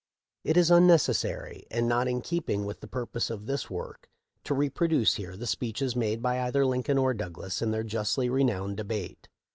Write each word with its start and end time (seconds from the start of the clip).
* 0.25 0.31
It 0.43 0.57
is 0.57 0.71
unnecessary 0.71 1.67
and 1.69 1.87
not 1.87 2.07
in 2.07 2.21
keeping 2.21 2.65
with 2.65 2.79
the 2.79 2.87
pur 2.87 3.05
pose 3.05 3.29
of 3.29 3.45
this 3.45 3.69
work 3.69 4.09
to 4.45 4.55
reproduce 4.55 5.13
here 5.13 5.37
the 5.37 5.45
speeches 5.45 5.95
made 5.95 6.23
by 6.23 6.39
either 6.41 6.65
Lincoln 6.65 6.97
or 6.97 7.13
Douglas 7.13 7.61
in 7.61 7.69
their 7.69 7.83
justly 7.83 8.27
renowned 8.27 8.77
debate. 8.77 9.29